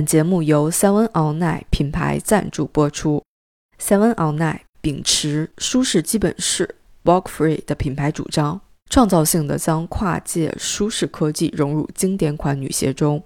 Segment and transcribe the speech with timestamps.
[0.00, 3.22] 本节目由 Seven All Night 品牌赞助播出。
[3.78, 13.22] Seven All Night 秉持舒适基本式 （Walk Free） 的品牌主张，创造性的将跨界舒适科技融入经典款女鞋中，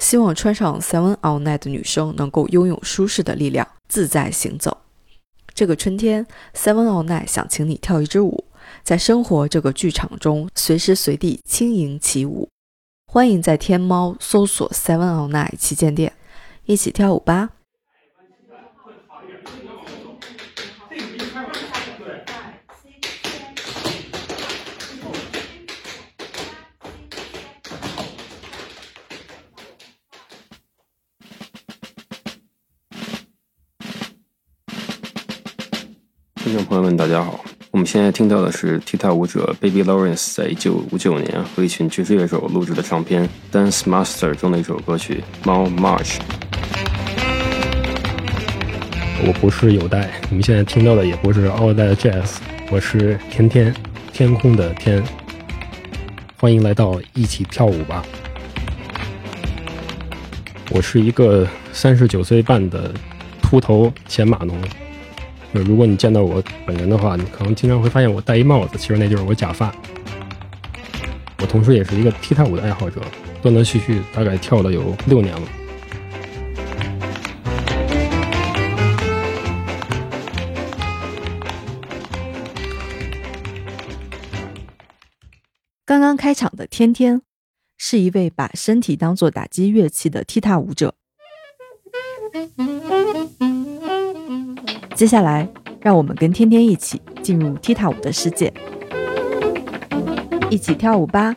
[0.00, 4.76] 希望穿上 Seven All Night 的女生能够拥有舒适的力量，自在行走。
[5.54, 8.44] 这个春天，Seven All Night 想请你跳一支舞，
[8.82, 12.48] 在生活这个剧场中，随时随地轻盈起舞。
[13.10, 16.12] 欢迎在天猫搜索 Seven or Nine 旗舰店，
[16.66, 17.48] 一起跳舞吧！
[36.34, 37.42] 听众朋友们，大家好。
[37.78, 46.16] 我们现在听到的是踢踏舞者 Baby Lawrence 在一九五九年和一群爵士乐手录制的唱片《Dance Master》中的一首歌曲《猫 March》。
[49.24, 52.38] 我不是有代，你们现在听到的也不是 All That Jazz，
[52.72, 53.72] 我是天天
[54.12, 55.00] 天空的天。
[56.36, 58.04] 欢迎来到一起跳舞吧！
[60.70, 62.92] 我是一个三十九岁半的
[63.40, 64.60] 秃头前码农。
[65.54, 69.74] 就如果你见到我本人的话，你可能经常会发现我戴一帽子，其实那就是我假发。
[71.40, 73.00] 我同时也是一个踢踏舞的爱好者，
[73.40, 75.42] 断断续续大概跳了有六年了。
[85.86, 87.22] 刚刚开场的天天，
[87.78, 90.94] 是一位把身体当做打击乐器的踢踏舞者。
[94.98, 95.48] 接下来，
[95.80, 98.52] 让我们跟天天一起进入踢踏舞的世界，
[100.50, 101.32] 一起跳舞吧。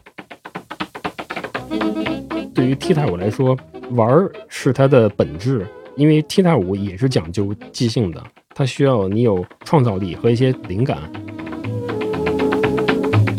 [2.55, 3.55] 对于踢踏舞来说，
[3.91, 5.63] 玩儿是它的本质，
[5.95, 8.23] 因为踢踏舞也是讲究即兴的，
[8.55, 10.97] 它需要你有创造力和一些灵感。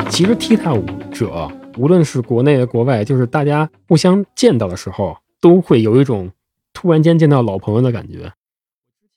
[0.08, 6.30] 其实踢踏舞者，无论是国内的国外，就是大家互相见到的时候，都会有一种
[6.72, 8.32] 突然间见到老朋友的感觉。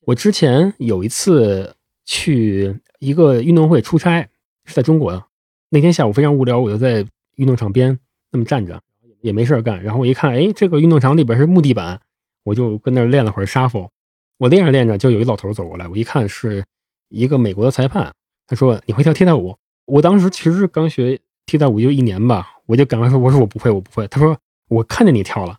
[0.06, 4.30] 我之前有一次去一个运动会出差，
[4.64, 5.26] 是在中国的。
[5.70, 7.04] 那天下午非常无聊，我就在
[7.38, 7.98] 运动场边
[8.32, 8.80] 那么站着，
[9.22, 9.82] 也没事干。
[9.82, 12.00] 然后我一看，哎，这个运动场里边是木地板，
[12.44, 13.92] 我就跟那儿练了会儿沙佛。
[14.38, 16.64] 我练着练着，就有一老头走过来，我一看是
[17.10, 18.14] 一个美国的裁判，
[18.46, 24.38] 他说：“你会跳踢踏舞？”我当时其实刚学踢踏舞就一年吧，我就赶快说：“我说我不会，我不会。”他说
[24.70, 25.58] ：“我看见你跳了。”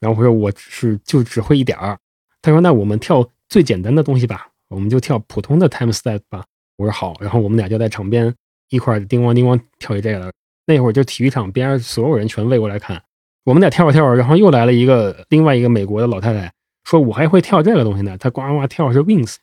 [0.00, 1.98] 然后我说：“我是就只会一点儿。”
[2.42, 6.44] 他说：“那我们跳。”最简单的东西吧，我们就跳普通的 time step 吧。
[6.76, 8.34] 我说好，然后我们俩就在场边
[8.70, 10.32] 一块叮咣叮咣跳一这个。
[10.68, 13.00] 那会儿就体育场边所有人全围过来看，
[13.44, 16.52] 我们俩跳着跳着，然后又来了一个另外一个美国的老太太，
[16.82, 18.18] 说我还会跳这个东西呢。
[18.18, 19.36] 她呱呱跳是 wings，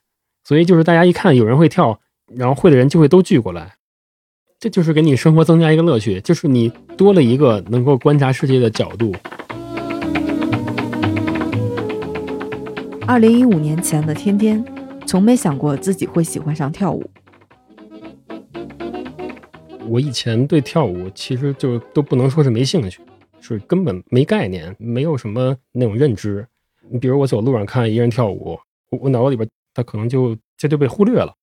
[0.44, 1.98] 所以就是大家一看有人会跳，
[2.36, 3.76] 然后会的人就会都聚过来，
[4.60, 9.16] 这就是给你生活增加一个乐趣，就是你多了一个能够观察世界的角度。
[13.06, 14.64] 二零一五年前的天天，
[15.06, 17.04] 从没想过自己会喜欢上跳舞。
[19.90, 23.02] 我以前对跳舞其实就都不能说是没兴趣，
[23.42, 26.48] 是根本没概念，没有什么那种认知。
[26.90, 28.58] 你比如我走路上看一个人跳舞，
[28.90, 31.34] 我脑子里边他可能就这就被忽略了。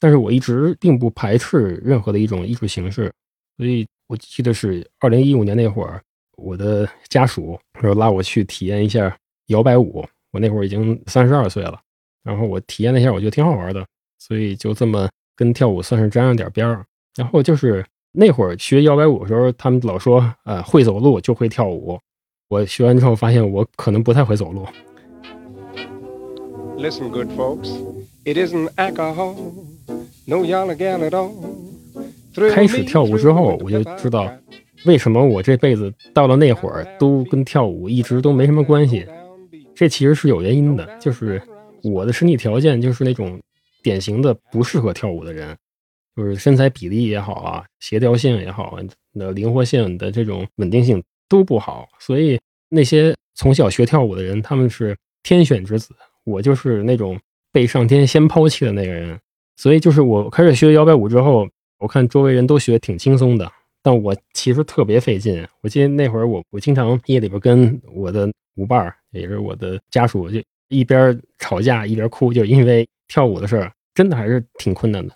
[0.00, 3.12] 但是我一直并不排斥任何的一种艺术形式，
[3.56, 6.02] 所以我记得是二零一五年那会儿，
[6.36, 9.16] 我的家属说拉我去体验一下
[9.46, 10.04] 摇摆舞。
[10.32, 11.80] 我那会儿已经三十二岁了，
[12.22, 13.84] 然后我体验了一下，我觉得挺好玩的，
[14.18, 16.84] 所以就这么跟跳舞算是沾上点边儿。
[17.16, 21.98] 然后就是那会儿学摇摆舞的时候，他们老说，呃，会走路就会跳舞。
[22.48, 24.66] 我学完之后发现我可能不太会走路。
[26.78, 27.70] Listen, good folks,
[28.24, 29.34] it isn't alcohol,
[30.26, 31.32] no yalla gal at all.
[32.52, 34.30] 开始跳舞之后，我就知道
[34.84, 39.04] 为什么我这辈子到了那会儿都跟跳舞一直都没什么关系。
[39.78, 41.40] 这其实是有原因的，就是
[41.84, 43.40] 我的身体条件就是那种
[43.80, 45.56] 典型的不适合跳舞的人，
[46.16, 48.76] 就是身材比例也好啊，协调性也好，
[49.14, 55.94] 的灵活性的这种稳定性都不好，所以那些从小学跳舞的人，他们是天选之子。
[56.24, 57.16] 我就是那种
[57.52, 59.16] 被上天先抛弃的那个人，
[59.54, 61.48] 所以就是我开始学摇摆舞之后，
[61.78, 63.48] 我看周围人都学挺轻松的，
[63.80, 65.46] 但我其实特别费劲。
[65.62, 68.94] 我记得那会儿我我经常夜里边跟我的舞伴儿。
[69.12, 70.38] 也是我的家属，就
[70.68, 75.14] 一边吵架一边哭，就因为跳舞的事儿，真的还是挺困难的。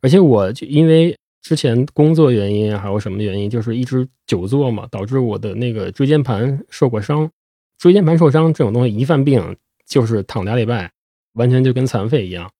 [0.00, 7.30] 而且我就因为之前工作原因还有什么原因，就是一直久坐嘛，导致我的那个椎间盘受过伤。
[7.76, 9.54] 椎间盘受伤这种东西一犯病
[9.86, 10.90] 就是躺俩礼拜，
[11.34, 12.50] 完全就跟残废一样。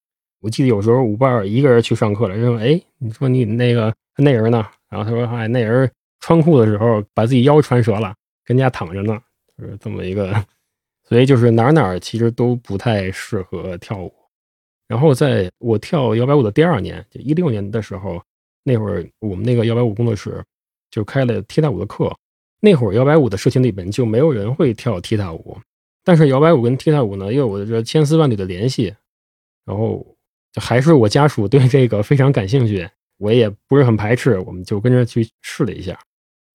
[0.40, 5.90] 我记得有时候舞伴一个人去上课了，说：“哎，你说你那个那人呢？”然后他说：“哎，那人
[6.20, 8.14] 穿裤的时候把自己腰穿折了，
[8.44, 9.18] 跟家躺着呢。”
[9.56, 10.44] 就是这么一个，
[11.04, 14.12] 所以就是哪哪其实都不太适合跳舞。
[14.86, 18.22] 然后在我跳摇摆舞的第二年，就一六年的时候，
[18.62, 20.44] 那会儿我们那个摇摆舞工作室
[20.90, 22.14] 就开了踢踏舞的课。
[22.60, 25.56] 那会儿摇摆舞的社群里边就没有人会跳踢踏舞，
[26.02, 28.94] 但是摇摆舞跟踢踏舞呢，又有着千丝万缕的联系。
[29.66, 30.06] 然后
[30.52, 35.98] 就还是我家属对这个非常感兴趣，我也不是很排斥，我们就跟着去试了一下。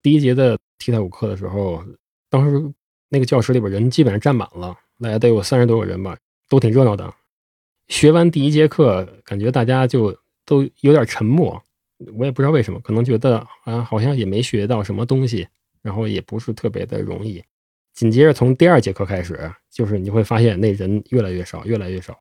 [0.01, 1.83] 第一节的踢踏舞课的时候，
[2.29, 2.73] 当时
[3.09, 6.17] 那个教室里边人基本上站满了，来得有三十多个人吧，
[6.49, 7.13] 都挺热闹的。
[7.87, 11.61] 学完第一节课，感觉大家就都有点沉默，
[12.15, 15.47] 我也不知道为什么，可能觉得啊，好像也没学到什么东西，
[15.81, 17.43] 然后也不是特别的容易。
[17.93, 22.19] 紧接着从第二节课开始，就是你会发现那人越来越少，越来越少。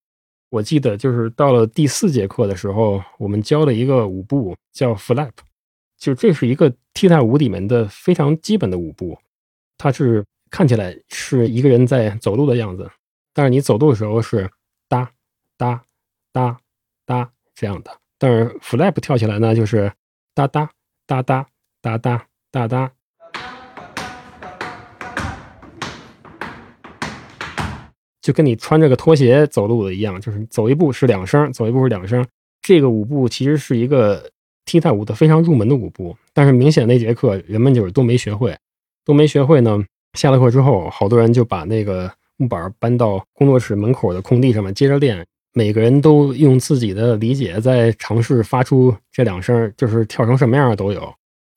[0.49, 5.33] 我记得就是到了第四节课的时候，我们教了一个舞步叫 flap，
[5.99, 9.19] 就这是一个踢踏舞里面的非常基本的舞步，
[9.77, 12.91] 它是看起来是一个人在走路的样子，
[13.33, 14.51] 但是你走路的时候是
[14.89, 15.11] 哒。
[15.59, 15.81] 哒
[16.35, 16.59] 哒
[17.07, 19.91] 哒这样的，但是 flap 跳起来呢，就是
[20.35, 20.69] 哒哒
[21.07, 21.47] 哒哒
[21.81, 22.93] 哒哒哒哒，
[28.21, 32.23] 就跟你穿着个拖鞋走路的一样，就是走一步是两声，走一步是两声。
[32.61, 34.31] 这个舞步其实是一个
[34.67, 38.55] 踢踏舞的非常入门的舞步，但是明显那节课人们就是都没学会，
[39.07, 39.83] 都没学会呢。
[40.17, 45.25] 下了课之后，好多人就把那个木板搬到工作室门口的空地上面接着练。
[45.53, 51.15] 每个人都用自己的理解在尝试发出这两声，就是跳成什么样的都有。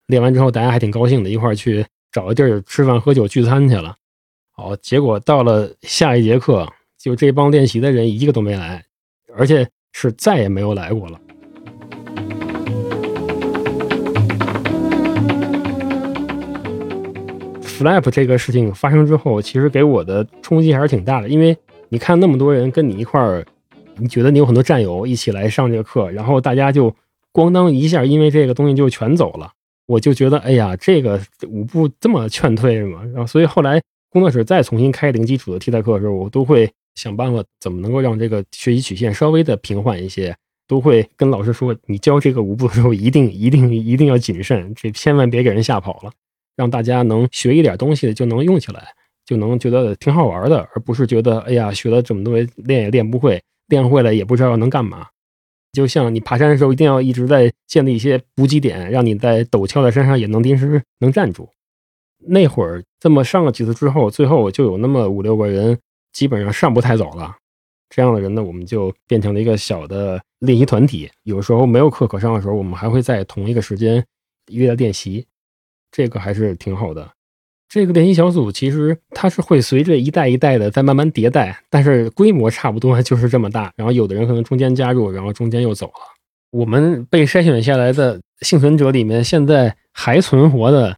[0.08, 3.96] 练完之后，大家还挺高兴的，一块儿去找个地儿吃饭喝酒聚餐去了。
[4.52, 6.66] 好，结果到了下一节课，
[6.98, 8.84] 就这帮练习的人一个都没来，
[9.36, 11.20] 而且是再也没有来过了。
[17.80, 23.46] Flap 这个事情发生之后，其实给我的冲击还是挺大的，因为你看那么多人跟你一块儿。
[24.02, 26.90] 你觉得你有很多战友一起来上这个课，然后大家就
[27.34, 29.52] 咣当一下，因为这个东西就全走了。
[29.88, 33.02] 我就觉得，哎呀，这个舞步这么劝退是吗？
[33.14, 40.34] 然后，所以后来工作室再重新开零基础的替代课的时候，我都会想办法怎么能够让这个学习曲线稍微的平缓一些，
[40.66, 46.12] 都会跟老师说，你教这个舞步的时候一定一定一定要谨慎，这千万别给人吓跑了，
[46.60, 48.90] 让大家能学一点东西就能用起来，
[49.26, 53.42] 就能觉得挺好玩的，而不是觉得，哎呀，学了这么多练也练不会。
[53.70, 55.08] 练会了也不知道能干嘛，
[55.72, 61.48] 就像你爬山的时候，一定要一直在建立一些补给点，让你在陡峭的山上也能临时能站住。
[62.28, 65.80] 那会儿这么上了几次之后，最后就有那么五六个人
[66.12, 67.38] 基本上上不太走了。
[67.90, 71.10] 这样的人呢，我们就变成了一个小的练习团体。
[71.24, 74.04] 有时候没有课可上的时候，我们还会在同一个时间
[74.48, 75.26] 约练习，
[75.92, 77.10] 这个还是挺好的。
[77.68, 83.72] 这个练习小组其实它是会随着一代一代的在慢慢迭代，但是规模差不多 就是这么大。
[83.76, 85.94] 然后有的人可能中间加入，然后中间又走了。
[86.52, 90.98] 我们被筛选下来的幸存者里面，现在还存活的，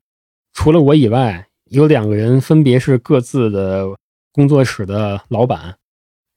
[0.54, 3.86] 除了我以外，有两个人，分别是各自的
[4.32, 5.76] 工作室的老板，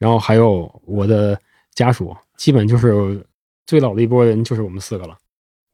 [0.01, 1.41] 然后还有我的
[1.77, 3.25] 家属，基本就是
[3.67, 5.17] 最老的一波人，就是我们四个了。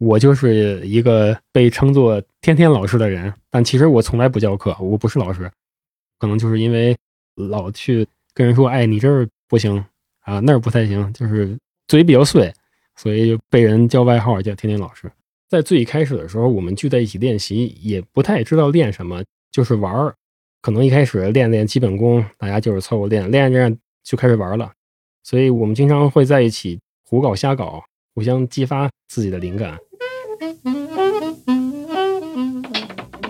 [0.00, 5.50] 我就是一个被称作“天天老师”的人，但其实我从来不教课，我不是老师，
[6.18, 6.96] 可能就是因为
[7.34, 9.84] 老去跟人说：“哎，你这儿不行
[10.20, 11.54] 啊，那儿不太行”，就是
[11.86, 12.50] 嘴比较碎，
[12.96, 15.12] 所以就被人叫外号叫“天天老师”。
[15.50, 20.14] 在最开始的时候，我们聚在一起练习，也不太知道练什么，就是玩儿。
[20.62, 24.72] 可能一开始练练基本功，大家就是凑合练，练着练着就开始玩了。
[25.22, 29.78] 所以我们经常会在一起胡搞瞎搞，互相激发自己的灵感。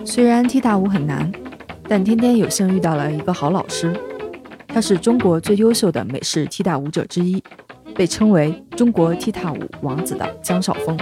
[0.05, 1.31] 虽然踢踏舞很难，
[1.87, 3.95] 但天天有幸遇到了一个好老师。
[4.67, 7.43] 他是中国最优秀的美式踢踏舞者之一，
[7.93, 10.97] 被称为“中国踢踏舞王子”的江少峰。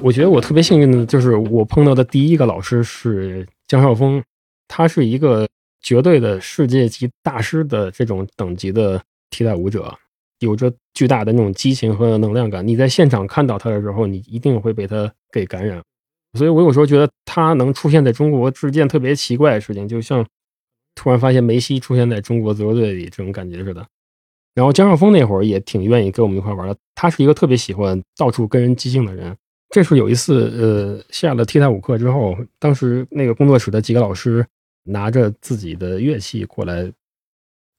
[0.00, 4.22] 我觉得我特别幸运的就是我碰到的第一个老师是江少峰，
[4.68, 5.48] 他是一个
[5.80, 9.92] 绝对的世界级大师的这种等级的踢踏舞者。
[10.40, 15.82] 有着巨大的那种激情和能量感，你在现场看到他的时候，你一定会被他给感染。
[16.36, 20.26] 所以我有时候觉得他能出现在中国是件特别奇怪的事情，就像
[20.94, 23.86] 突然发现梅西出现在中国足球队里这种感觉似的。
[24.54, 29.36] 然后江少峰那会儿也挺愿意跟我们一块玩的，他是一个特别喜欢到处跟人即兴的人。
[29.70, 34.46] 这是有一次，呃，下了踢踏舞课之后，当时那个工作室的几个老师
[34.84, 36.92] 拿着自己的乐器过来，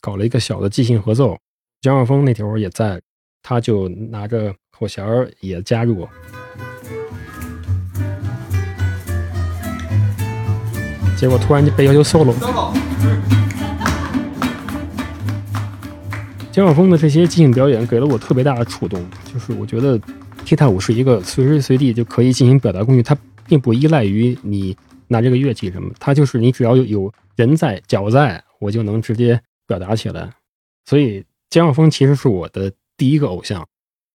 [0.01, 1.37] 搞了一个小的即兴合奏。
[1.85, 2.99] 姜晓峰那头也在，
[3.43, 6.07] 他就拿着口弦儿也加入。
[11.15, 12.33] 结果突然就被要求 solo。
[16.51, 20.01] 江晓峰的这些即兴表演给了我特别大的触动，就是我觉得
[20.43, 23.15] 踢踏舞是一个随时随地就可以进行表达工具，它
[23.45, 24.75] 并不依赖于你
[25.07, 30.27] 拿这个乐器什么，它就是你只要有有人在脚在，我就能直接表达起来。
[30.87, 31.23] 所以
[31.55, 33.65] 姜晓峰其实是我的第一个偶像，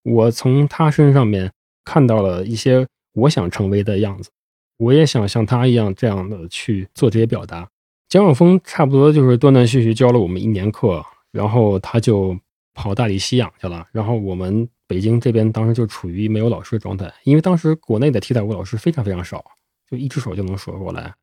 [0.03, 1.51] 我从他身上面
[1.87, 4.29] 看到了一些我想成为的样子。
[4.77, 7.67] 我也想像他一样这样的去做这些表达。
[8.11, 12.39] 姜晓峰差不多就是断断续续教了我们一年课，然后他就
[12.75, 13.89] 跑大理吸氧去了。
[13.91, 19.43] 然后我们北京这边当时就处于没有老师的状态，因为当时国内的替代舞老师非常非常少，
[19.91, 21.15] 就一只手就能数过来。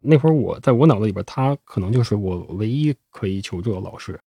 [0.00, 4.18] 那会儿我在我脑子里边，他可能就是我唯一可以求助的老师。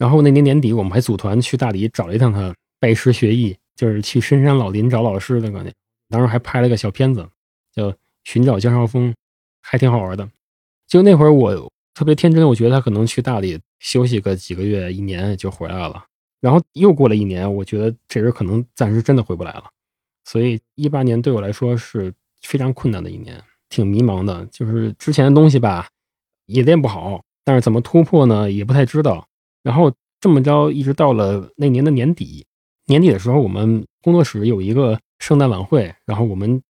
[0.00, 5.70] 然后那年年底，我们还组团去大理找了一趟他，拜师学艺，就是去深山老林找老师那个那。
[6.08, 7.28] 当时还拍了个小片子，
[7.72, 7.94] 叫。
[8.22, 9.14] 寻找江少峰
[9.62, 10.28] 还挺好玩的，
[10.86, 16.04] 就那会儿我特别天真，我觉得他可能去大理休息个几个月、一年就回来了。
[16.38, 19.64] 然后又过了一年，我觉得这人可能暂时真的回不来了。
[20.26, 24.44] 所以一八年对我来说是非常困难的一年，挺迷茫的。
[24.52, 25.88] 就是之前的东西吧，
[26.44, 29.26] 也练不好，但是怎么突破呢，也不太知道。
[29.62, 32.44] 然后这么着，一直到了那年的年底，
[32.86, 36.60] 年底的时候，我们工作室有一个圣诞晚会，然后我们。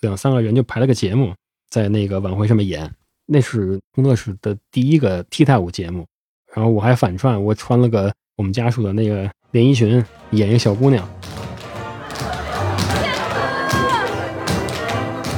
[0.00, 1.34] 两三个人就排了个节目，
[1.70, 2.88] 在那个晚会上面演，
[3.26, 6.06] 那是工作室的第一个踢踏舞节目。
[6.54, 10.00] 然后我还反串，我穿了个我们家属的那个连衣裙，
[10.30, 11.04] 演一个小姑娘。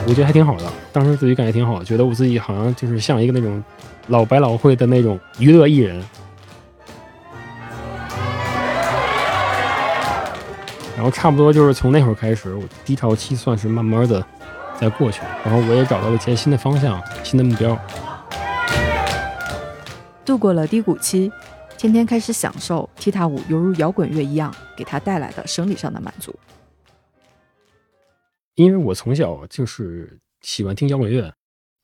[0.07, 3.65] 我觉得还挺好的，当时自己感觉挺好，觉得我自己好像就是像一个那种
[4.09, 6.05] 老百老汇的那种娱乐艺人。
[11.01, 14.23] 然后差不多就是从那会儿开始，我低潮期算是慢慢的。
[14.79, 17.79] 在过去，然后我也找到了一些新的方向、新的目标。
[20.27, 21.33] 度过了低谷期，
[21.79, 26.35] 天天开始享受踢踏舞，犹如摇滚乐一样给他带来的生理上的满足。
[28.55, 31.33] 因为我从小就是喜欢听摇滚乐，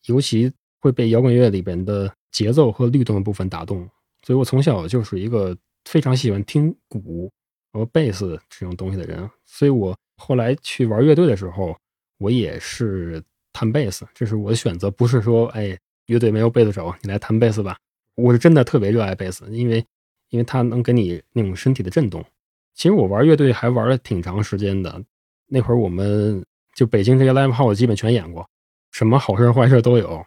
[0.06, 3.88] 尤其会被摇滚乐里边的节奏和律动的部分打动，
[4.22, 7.30] 所以我从小就是一个非常喜欢听鼓
[7.78, 9.28] 和贝斯这种东西的人。
[9.44, 11.76] 所以我后来去玩乐队的时候。
[12.18, 17.76] 我也是弹贝斯，这是我的选择，不是说哎，乐队没有贝斯手，你来弹贝斯吧。
[18.14, 19.84] 我是真的特别热爱贝斯，因为
[20.30, 22.24] 因为它能给你那种身体的震动。
[22.72, 25.04] 其实我玩乐队还玩了挺长时间的，
[25.46, 26.42] 那会儿我们
[26.74, 28.48] 就北京这些 live house 基本全演过，
[28.92, 30.24] 什么好事坏事都有，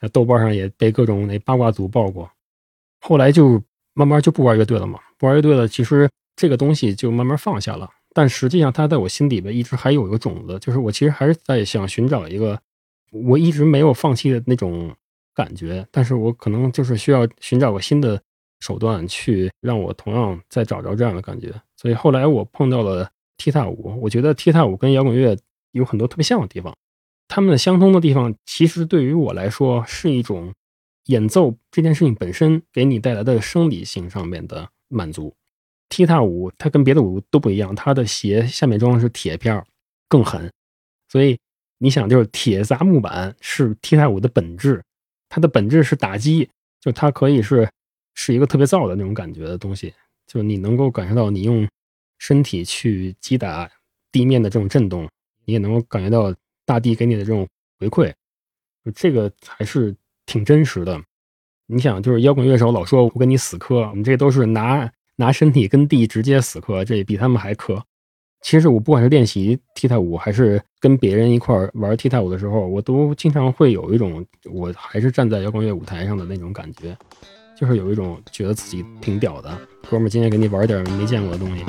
[0.00, 2.30] 在豆瓣上也被各种那八卦组报过。
[3.02, 6.08] 后来就慢慢就不玩乐队了嘛，不玩乐队了，其实
[6.40, 7.90] 这个东西就慢慢放下了。
[8.14, 12.58] 但实际上，它在我心底边一直还有一个种子，就是我其实还是在想寻找一个
[13.12, 14.90] 我一直没有放弃的那种
[15.34, 15.86] 感觉。
[15.90, 18.18] 但是我可能就是需要寻找个新的
[18.60, 21.52] 手段，去让我同样再找着这样的感觉。
[21.76, 25.36] 所以后来我碰到了踢踏舞，我觉得踢踏舞跟摇滚乐
[25.72, 26.74] 有很多特别像的地方。
[27.28, 30.54] 他们的相通的地方，其实对于我来说是一种
[31.04, 35.36] 演奏这件事情本身给你带来的生理性上面的满足。
[35.90, 39.62] 踢踏舞它跟别的舞都不一样，它的鞋下面装的是铁片，
[40.08, 40.50] 更狠。
[41.08, 41.38] 所以
[41.78, 44.82] 你想，就是铁砸木板是踢踏舞的本质，
[45.28, 46.48] 它的本质是打击，
[46.80, 47.68] 就它可以是
[48.14, 49.92] 是一个特别燥的那种感觉的东西，
[50.26, 51.68] 就你能够感受到你用
[52.18, 53.68] 身体去击打
[54.12, 55.08] 地面的这种震动，
[55.44, 56.32] 你也能够感觉到
[56.64, 57.46] 大地给你的这种
[57.80, 58.12] 回馈，
[58.84, 59.92] 就这个还是
[60.24, 61.02] 挺真实的。
[61.66, 64.88] 你想，就是摇滚乐手老说我跟你死磕，我们这都是拿。
[65.20, 67.80] 拿身体跟地直接死磕，这比他们还磕。
[68.40, 76.96] 其实我不管是练习踢踏舞，还是跟别人一块玩踢踏舞的时候，我都经常会有一种我还是站在摇滚乐舞台上的那种感觉，
[77.54, 79.58] 就是有一种觉得自己挺屌的。
[79.90, 81.62] 哥们，今天给你玩点没见过的东西。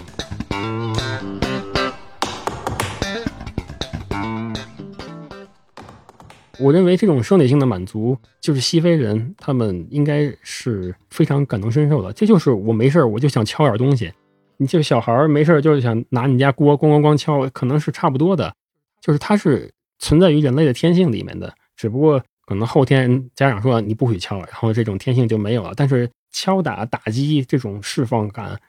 [6.62, 12.14] 我认为这种生理性的满足，就是西非人他们应该是非常感同身受的。
[12.14, 14.14] 这就是我没事儿我就想敲点东西，
[14.58, 18.54] 你就小孩儿没事儿就是想拿你家锅咣咣咣敲，可能是差不多的。
[19.02, 25.74] 就是它是存在于人类的天性里面的，只不过可能后天家长说你不许敲，然后这种天性就没有了。
[25.76, 28.60] 但是敲打打击这种释放感，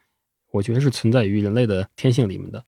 [0.50, 2.64] 我觉得是存在于人类的天性里面的。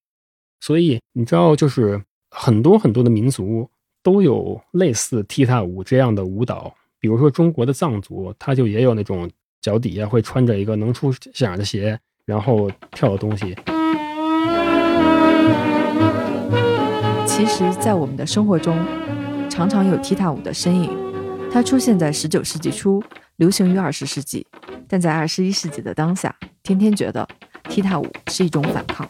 [0.60, 3.66] 所以你知道，就是很多很多的民族。
[4.04, 9.30] 都有类似踢踏舞这样的舞蹈比如说中国的藏族，他就也有那种
[9.62, 13.54] 脚底下会穿着一个能出响的鞋，然后跳的东西。
[17.26, 18.78] 其实，在我们的生活中，
[19.50, 20.90] 常常有踢踏舞的身影。
[21.50, 23.02] 它出现在十九世纪初，
[23.36, 24.46] 流行于二十世纪，
[24.86, 27.26] 但在二十一世纪的当下，天天觉得
[27.70, 29.08] 踢踏舞是一种反抗。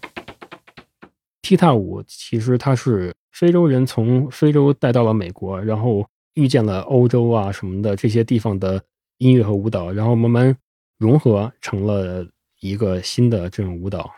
[1.43, 8.81] 踢踏舞其实它是非洲人从非洲带到了美国，然后遇见了欧洲啊什么的这些地方的
[9.19, 10.57] 音乐和舞蹈，然后慢慢
[10.99, 12.25] 融合成了
[12.61, 14.09] 一个新的这种舞蹈，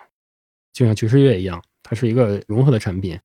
[0.75, 3.19] 就像爵士乐一样，它是一个融合的产品。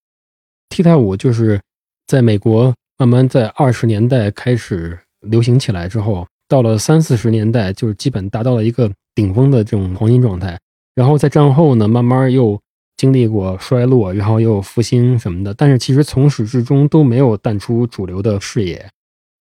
[0.70, 1.60] 踢踏舞就是
[2.08, 10.58] 在美国慢慢在二十年代开始流行起来之后，到了三四十年代，就是基本达到了一个顶峰的这种黄金状态，
[10.96, 12.58] 然后在战后呢，慢慢又。
[13.01, 18.88] 经历过衰落，然后又复兴什么的，但是其实从始至终都没有淡出主流的视野。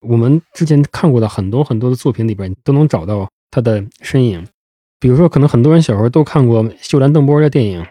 [0.01, 4.43] 我们之前看过的很多很多的作品里边，都能找到他的身影。
[4.99, 7.85] 比如说，可能很多人小时候都看过秀兰邓波的电影，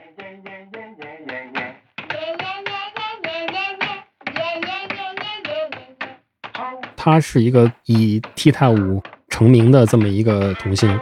[6.97, 10.99] 他是一个以踢踏舞成名的这么一个童星。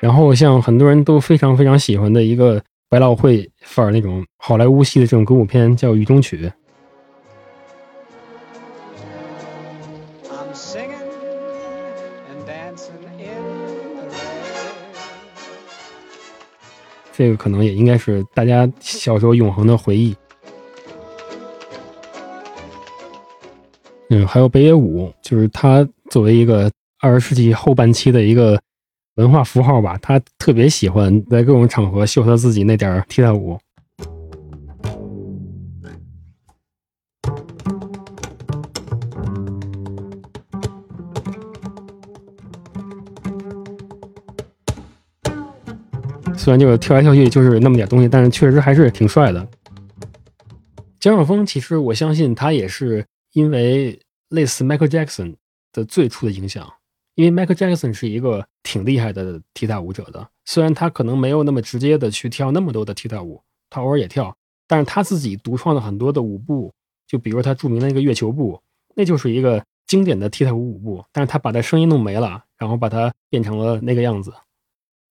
[0.00, 6.46] 然后像很多人都非常非常喜欢的一个百老汇范儿那种好莱坞系的这种歌舞片，叫《雨中曲》。
[17.12, 20.16] 这个可能也应该是大家小时候永恒的回忆。
[24.08, 28.58] 嗯，还有北野武，就是他作为一个二十世纪后半期的一个。
[29.20, 33.58] 文化符号吧，他特别喜欢在各种场合秀他自己那点踢踏舞。
[46.34, 49.46] 虽然就是跳来跳去就是那么点东西，但是确实还是挺帅的。
[50.98, 55.34] 江少峰其实我相信他也是因为类似 Michael Jackson
[55.74, 56.66] 的最初的影响。
[57.20, 64.34] 因为 Michael Jackson 是一个挺厉害的踢踏舞者的，虽然他可能没有那么直接的去跳那么多的踢踏舞，他偶尔也跳，
[64.66, 66.72] 但是他自己独创了很多的舞步，
[67.06, 68.58] 就比如他著名的那个月球步，
[68.94, 74.32] 那就是一个经典的踢踏舞舞步，但是他把他声音弄没了，然后把它变成了那个样子。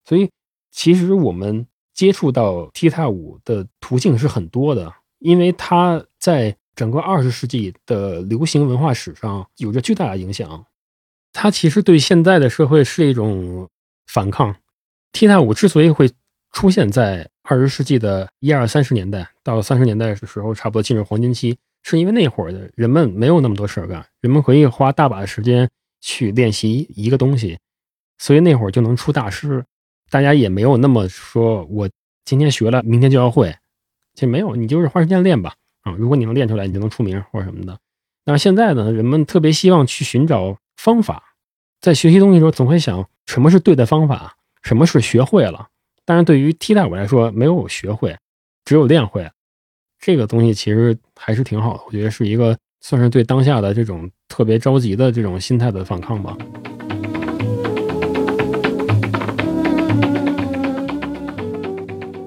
[0.03, 0.27] 所以
[0.71, 10.65] 其实我们接触到踢踏舞的途径是很多的，因为它在整个二十世纪的流行文化史上有着巨大的影响。
[11.31, 13.69] 它其实对现在的社会是一种
[14.07, 14.55] 反抗。
[15.11, 16.09] 踢踏舞之所以会
[16.51, 27.57] 出现在二十世纪的一二三十年代，到三十年代的时候，差不多进入黄金期，是因为那会儿的人们没有那么多事儿干，人们可以花大把的时间去练习一个东西，
[28.17, 29.63] 所以那会儿就能出大师。
[30.11, 31.89] 大家也没有那么说，我
[32.25, 33.55] 今天学了，明天就要会，
[34.13, 35.53] 其实没有，你就是花时间练吧。
[35.81, 37.79] 啊，如果你能练出来，你就能出名或者什么的。
[38.25, 40.57] 但是现在呢，人们特别希望去寻找。
[40.81, 41.21] 方法，
[41.81, 45.67] 在学习东西的时候，总会想什么是对的方法，什么是学会了。
[46.05, 48.15] 但是对于踢踏舞来说，没有学会，
[48.63, 49.29] 只有练会。
[49.99, 56.33] 这个东西其实还是挺好的，我觉得是一个算是对当下的这种特别着急的这种心态的反抗吧。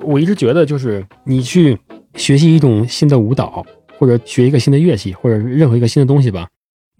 [0.02, 1.78] 我一直觉得，就是你去
[2.16, 3.64] 学习一种新的舞蹈，
[3.98, 6.46] 或者学一个新的乐器，或者任何一个新的东西吧。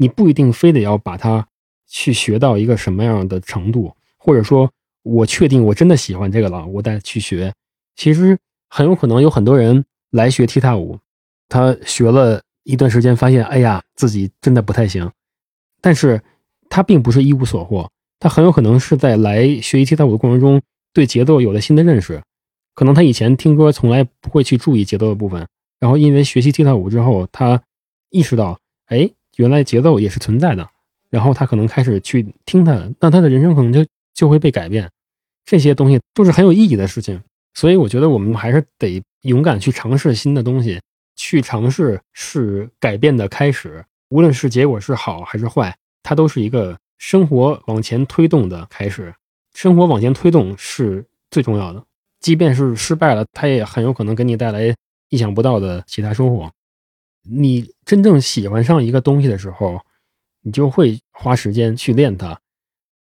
[0.02, 1.46] 你不一定非得要把它
[1.86, 4.68] 去学到一个什么样的程度，或者说，
[5.04, 7.54] 我确定我真的喜欢这个了，我再去学。
[7.94, 8.36] 其实
[8.68, 10.98] 很有可能有很多人来学踢踏舞，
[11.48, 15.08] 他学了一段时间，发现哎呀，自己真的不太行。
[15.80, 16.20] 但是
[16.68, 17.88] 他并不是一无所获，
[18.18, 20.60] 他很有可能是在来学习踢踏舞的过程中，
[20.92, 22.20] 对节奏有了新的认识。
[22.74, 25.46] 可能他以前听歌从来不会去注意节奏的部分，
[25.78, 27.62] 然后因为学习踢踏舞之后，他
[28.10, 29.08] 意识到，哎。
[29.37, 30.68] 原来节奏也是存在的，
[31.11, 34.90] 然后他可能开始去听它，那他的人生可能就就会被改变。
[35.45, 37.21] 这些东西都是很有意义的事情，
[37.55, 40.81] 所以我觉得我们还是得勇敢去尝试新的东西，
[41.16, 43.85] 去尝试是改变的开始。
[44.11, 49.12] 无论是结果是好还是坏，它都是一个生活往前推动的开始。
[49.55, 51.85] 生活往前推动是最重要的，
[52.21, 54.75] 即便是失败了，它也很有可能给你带来
[55.09, 56.51] 意想不到的其他收获。
[57.22, 59.80] 你真正喜欢上一个东西的时候，
[60.42, 62.40] 你就会花时间去练它。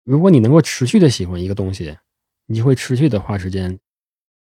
[0.04, 1.98] 如果你能够持续的喜欢一个东西，
[2.46, 3.80] 你就会持续的花时间。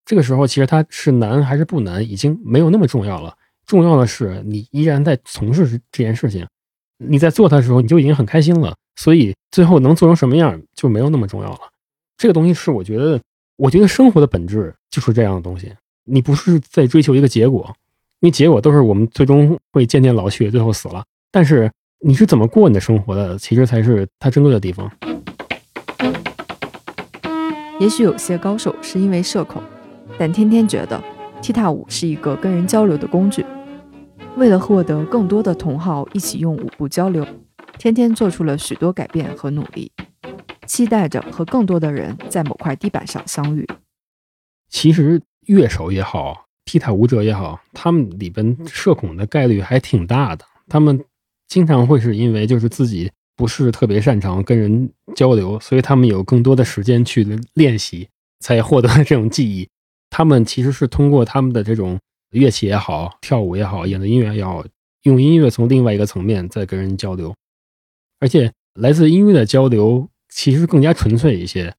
[0.04, 3.36] 这个时候，其实它是难还是不难，已经没有那么重要了。
[3.66, 6.46] 重要的是你依然在从事这件事情，
[6.98, 11.60] 你在做它的时候你就已经很开心了，所以最后能做成什么样就没有那么重要了。
[12.18, 13.18] 这个东西是我觉得，
[13.56, 15.72] 我觉得生活的本质就是这样的东西。
[16.04, 17.74] 你不是在追求一个结果，
[18.20, 21.04] 因为结果都是我们最终会渐渐老去，最后死了。
[21.30, 24.90] 但是你是怎么过你的生活的，其实才是它珍贵的地方。
[27.80, 29.62] 也许有些高手是因为社恐，
[30.16, 31.02] 但天天觉得
[31.42, 33.44] 踢踏舞是一个跟人交流的工具。
[34.36, 37.26] 为了获得更多的同好一起用舞步交流，
[37.78, 39.92] 天天做出了许多改变和努力，
[40.66, 43.68] 期待着和更多的人在某块地板上相遇。
[44.70, 50.44] 其实乐手也好，踢踏舞者也好，他们里边社恐的概率还挺大的。
[50.68, 51.04] 他们
[51.48, 53.10] 经常会是因为就是自己。
[53.36, 57.24] 不是特别擅长跟人交流，所以他们有更多的时间去
[57.54, 59.68] 练习，才获得这种技艺。
[60.08, 61.98] 他们其实是通过他们的这种
[62.30, 64.64] 乐器也好，跳舞也好，演的音乐也好，
[65.02, 67.34] 用音乐从另外一个层面在跟人交流。
[68.20, 71.74] 而且来自音乐的交流其实更加纯粹一些，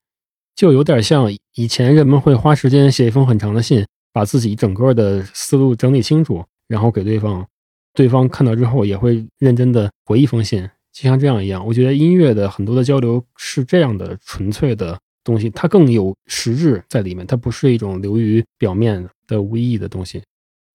[0.57, 7.45] 就有点像以前人们会花时间写一封很长的信，把自己整个的思路整理清楚，然后给对方，
[7.93, 10.61] 对方看到之后也会认真的回一封信。
[10.93, 20.23] 就像这样一样，我觉得音乐的很多的交流是这样的纯粹的东西，它更有实质在里面，它不是一种流于表面的无意义的东西。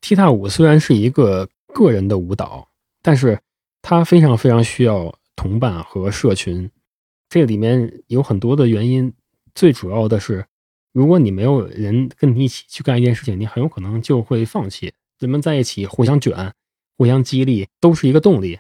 [0.03, 2.69] 踢踏舞虽然是一个个人的舞蹈，
[3.01, 3.41] 但是
[3.81, 6.71] 它非常非常需要同伴和社群。
[7.31, 9.11] 这里面有很多的原因，
[9.55, 10.45] 最主要的是，
[10.93, 14.93] 如果你没有人跟你一起去干一件事情，你很有可能就会放弃。
[15.19, 16.53] 人们在一起互相卷、
[16.97, 18.59] 互相激励，都是一个动力。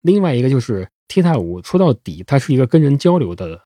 [0.00, 3.64] 另外一个就是踢踏舞，说到底，它是一个跟人交流的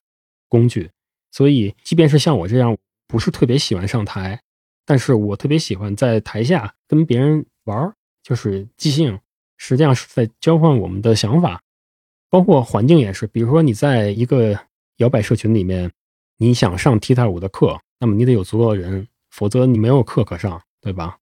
[0.48, 0.90] 工具。
[1.30, 4.42] 所以，即便是像我这样不是特别喜欢上台，
[4.84, 9.18] 但是我特别喜欢在台下跟别人玩，就是即兴，
[9.56, 11.62] 实际上是在交换我们的想法。
[12.28, 14.58] 包括环境也是，比如说你在一个
[14.96, 15.92] 摇摆社群里面，
[16.42, 21.16] 你想上踢踏舞的课，那么你得有足够的人，否则你没有课可上，对吧？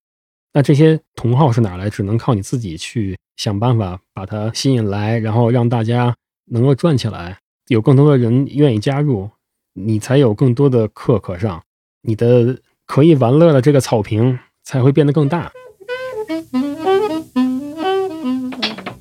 [0.55, 1.91] 那这些同好是哪来？
[1.91, 7.37] 只能靠你自己去想办法把它吸引来，然后让大家能够转起来，
[7.69, 9.29] 有更多的人愿意加入，
[9.75, 11.63] 你才有更多的课可上，
[12.01, 15.53] 你的可以玩乐的这个草坪才会变得更大。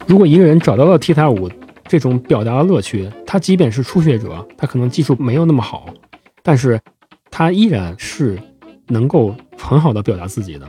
[0.05, 1.49] 如果一个人找到了踢踏舞
[1.87, 5.85] 这种表达的乐趣，他即便是初学者，他可能技术没有那么好，
[6.49, 6.81] 但是
[7.29, 8.41] 他依然是
[8.87, 10.67] 能够很好的表达自己的。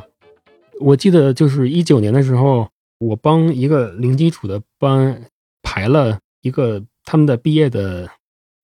[0.78, 5.24] 我记得就是一九年的时候，我帮一个零基础的班
[5.62, 8.06] 排了一个他们的毕业的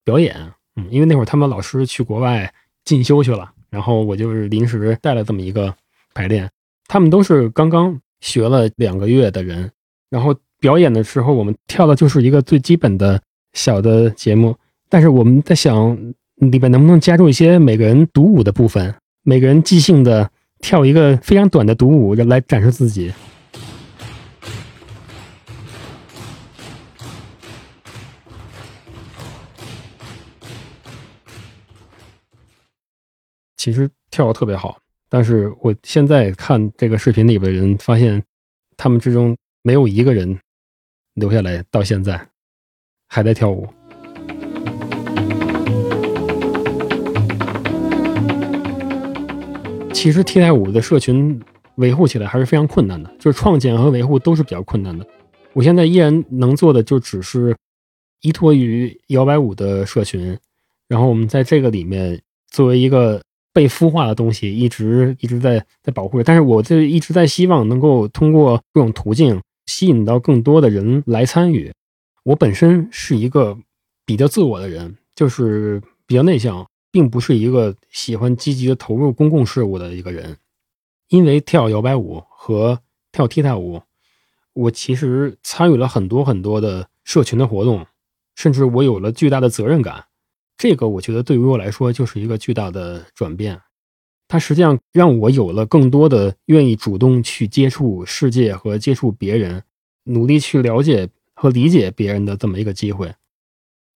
[0.03, 2.53] 表演，嗯，因为那会儿他们老师去国外
[2.85, 5.73] 进修去了，然后我就是临时带了这么一个
[6.13, 6.47] 排练。
[6.87, 9.71] 他们都是刚刚学了两个月的人，
[10.11, 13.19] 然后表演的时候，我们跳的就是一个最基本的
[13.53, 14.55] 小的节目，
[14.87, 15.97] 但是我们在想
[16.37, 20.31] 里边能不能加入一些每个人独舞的部分，每个人即兴的。
[20.59, 23.13] 跳一个非常短的独舞来展示自己。
[33.55, 38.23] 其实跳的特别好，但是我现在看这个视频里边的人，发现
[38.75, 40.39] 他们之中没有一个人
[41.13, 42.19] 留下来，到现在
[43.07, 43.67] 还在跳舞。
[49.97, 51.41] 其实踢踏舞的社群
[51.77, 55.03] 维护起来还是非常困难的，就是创建和维护都是比较困难的。
[55.53, 57.57] 我现在依然能做的就只是
[58.21, 60.37] 依托于摇摆舞的社群，
[60.87, 63.19] 然后我们在这个里面作为一个
[63.51, 66.23] 被孵化的东西，一直一直在在保护着。
[66.23, 71.73] 但是我这一直在希望能够通过各种途径吸引到更多的人来参与。
[72.23, 73.57] 我本身是一个
[74.05, 76.63] 比较自我的人，就是比较内向。
[76.91, 80.37] 并不是一个喜欢积极的投入公共事务的一个人，
[81.09, 83.81] 因为跳摇摆舞和跳踢踏舞，
[84.53, 87.85] 我其实参与了很多很多的社群的活动，
[88.35, 90.05] 甚至我有了巨大的责任感。
[90.57, 93.61] 这个我觉得对于我来说就是一个巨大的转变，
[94.27, 99.63] 它实际上让我有了更多的愿意主动去接触世界和接触别人，
[100.05, 103.13] 努力去了解和理解别人的这么一个机会。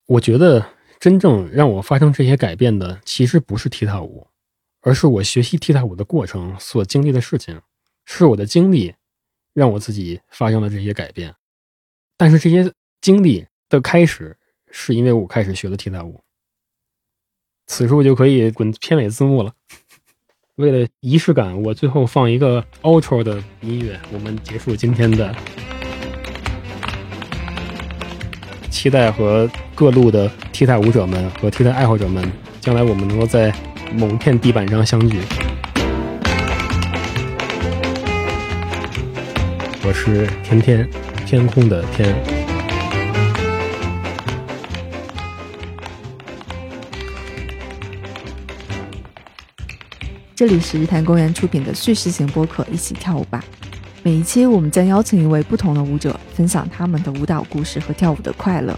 [0.07, 0.65] 我觉得。
[1.01, 4.27] 真正让我发生这些改变的，其实不是踢踏舞，
[4.81, 7.59] 而是我学习踢踏舞的过程所经历的事情，
[8.05, 8.93] 是我的经历
[9.51, 11.33] 让我自己发生了这些改变。
[12.17, 14.37] 但是这些经历的开始，
[14.69, 16.21] 是因为我开始学了踢踏舞。
[17.65, 19.51] 此处就可以滚片尾字幕了。
[20.57, 25.35] 为了仪式感，我最后放一个 outro 的音乐，我们结束今天的。
[28.81, 33.53] 期待和各路的踢代舞者们和踢代爱好者们，将来我们能够在
[33.93, 35.19] 某片地板上相聚。
[39.83, 40.89] 我是天天，
[41.27, 42.15] 天空的天。
[50.33, 53.43] 这里是日坛公园出品的叙事型播客《一起跳舞吧》。
[54.03, 58.75] 每一期我们将邀请一位不同的舞者，分享他们的舞蹈故事和跳舞的快乐。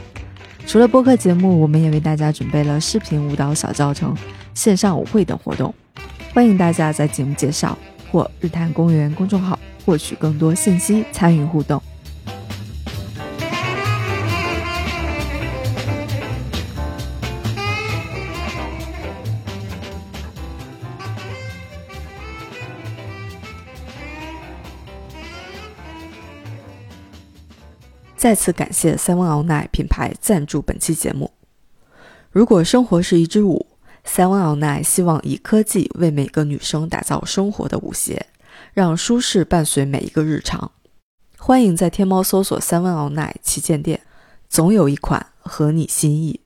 [0.67, 4.13] 除了播客节目，我们也为大家准备了视频舞蹈小教程、
[4.53, 5.73] 线上舞会等活动。
[6.33, 7.77] 欢迎大家在节目介绍
[8.11, 11.81] 或日坛公园公众号获取更多信息，参与互动。
[28.23, 31.33] 再次感谢 Seven All Night 品牌赞助本期节目。
[32.31, 33.67] 如果生活是一支舞
[34.05, 38.27] ，Seven All Night 希望以科技为每个女生打造生活的舞鞋，
[38.71, 40.71] 让舒适伴随每一个日常。
[41.37, 43.99] 欢迎在天猫搜索 Seven All Night 旗舰店，
[44.47, 46.42] 总有一款合你心意。